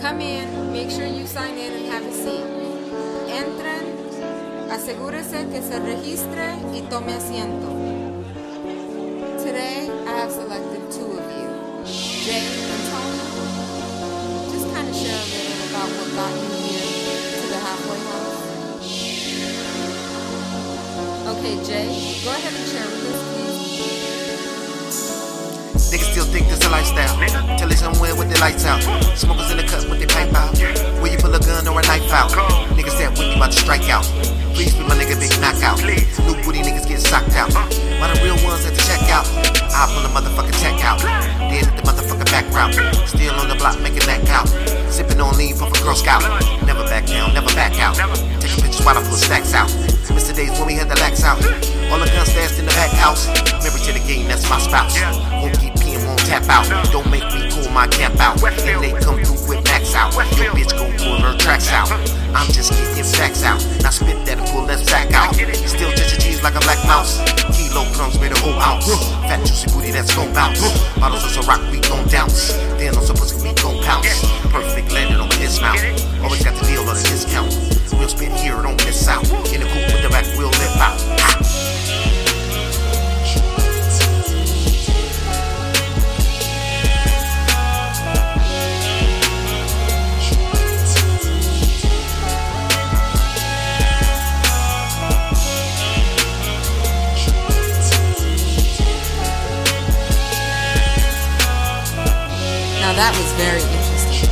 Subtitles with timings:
[0.00, 2.44] Come in, make sure you sign in and have a seat.
[3.28, 3.86] Entren,
[4.70, 7.68] asegúrese que se registre y tome asiento.
[9.42, 11.48] Today, I have selected two of you,
[11.86, 13.20] Jay and Tony.
[14.52, 16.86] Just kind of share a little about what got you here
[17.40, 18.42] to the halfway house.
[21.32, 21.88] Okay, Jay,
[22.22, 23.56] go ahead and share with us, please.
[25.90, 27.16] Niggas still think this a lifestyle.
[27.56, 27.76] Till they
[28.36, 28.80] their lights out.
[29.16, 30.56] Smokers in the cuts with their pipe out.
[31.00, 32.30] Where you pull a gun or a knife out.
[32.76, 34.04] Niggas with me about to strike out.
[34.54, 35.80] Please be my nigga big knockout.
[35.80, 37.52] New booty niggas get socked out.
[38.00, 39.26] Why the real ones at the checkout?
[39.72, 41.00] I pull a motherfucking check out.
[41.00, 42.74] Then hit the motherfucking back route.
[43.08, 44.48] Still on the block making that count.
[44.92, 46.22] Sipping on lean from a Girl Scout.
[46.64, 47.96] Never back down, never back out.
[48.40, 49.68] Taking pictures while I pull stacks out.
[50.12, 50.34] Mr.
[50.34, 51.36] Days when we had the lax out.
[51.92, 53.28] All the guns stashed in the back house.
[53.62, 54.98] Memory to the game, that's my spouse.
[55.30, 56.66] Won't keep peeing, won't tap out.
[56.90, 57.45] Don't make me
[57.76, 58.42] my camp out.
[58.42, 60.14] And they come through with max out.
[60.40, 61.92] Your bitch go pull her tracks out.
[62.32, 63.60] I'm just getting facts out.
[63.82, 65.34] Now spit that and pull that sack out.
[65.36, 67.20] Still touch cheese like a black mouse.
[67.52, 68.88] Kilo crumbs made a whole ounce.
[69.28, 70.64] Fat juicy booty that's gon' bounce.
[70.96, 72.56] Bottles of Ciroc we gon' downce.
[102.86, 104.30] Now that was very interesting.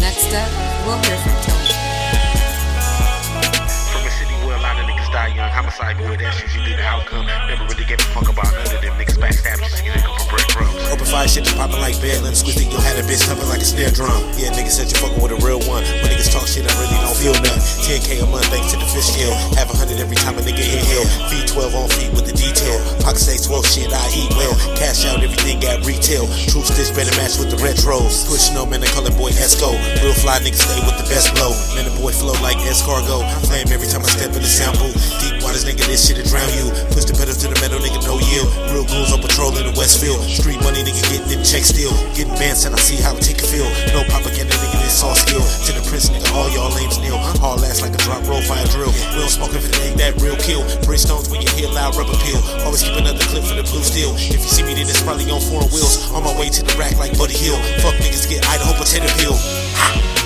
[0.00, 0.48] Next up,
[0.86, 1.57] we'll hear from Tony.
[5.10, 7.26] Die young, homicide boy, that's usually the outcome.
[7.48, 10.02] Never really gave a fuck about none of them niggas backstab just to get a
[10.04, 10.76] couple breadcrumbs.
[10.92, 12.34] Open fire shit popping like Bedlam.
[12.34, 14.20] Squeeze it, you'll have a bitch thumping like a snare drum.
[14.36, 15.84] Yeah, niggas said you fucking with a real one.
[16.02, 17.62] When niggas talk shit, I really don't feel nothing.
[17.84, 19.32] 10k a month thanks to the fish scale.
[19.56, 21.06] Have a hundred every time a nigga inhale.
[21.32, 22.76] Feet 12 on feet with the detail.
[23.00, 24.54] Pocket say 12 shit, I eat well.
[24.76, 26.28] Cash out everything at retail.
[26.52, 28.28] True stitch better match with the retros.
[28.28, 29.72] Push no man, they call it boy Esco.
[30.04, 31.52] Real fly niggas stay with the best blow.
[31.76, 33.24] Man, the boy flow like escargot.
[33.48, 34.50] Flame every time I step in the
[39.88, 41.90] Street money, nigga, getting them checks still.
[42.12, 43.64] Getting bands and I see how it take a feel.
[43.96, 45.40] No propaganda, nigga, this all skill.
[45.40, 47.16] To the prince, nigga, all y'all lames kneel.
[47.40, 48.92] All last like a drop, roll fire drill.
[49.16, 50.60] We smoke if it ain't that real kill.
[50.84, 52.38] Brimstones when you hear loud rubber peel.
[52.68, 54.12] Always keep another clip for the blue steel.
[54.12, 56.12] If you see me, then it's probably on four wheels.
[56.12, 57.58] On my way to the rack like Buddy Hield.
[57.80, 59.34] Fuck niggas get Idaho potato peel.
[59.40, 60.17] Ha!